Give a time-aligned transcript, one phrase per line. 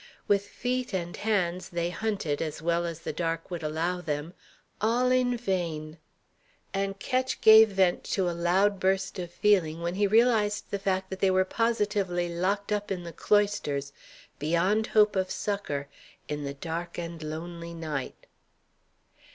[0.27, 4.33] With feet and hands they hunted as well as the dark would allow them;
[4.81, 5.99] all in vain;
[6.73, 11.11] and Ketch gave vent to a loud burst of feeling when he realized the fact
[11.11, 13.93] that they were positively locked up in the cloisters,
[14.39, 15.87] beyond hope of succour,
[16.27, 18.25] in the dark and lonely night.